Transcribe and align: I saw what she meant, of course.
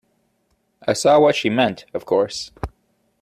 I 0.87 0.93
saw 0.93 1.19
what 1.19 1.35
she 1.35 1.51
meant, 1.51 1.85
of 1.93 2.07
course. 2.07 2.49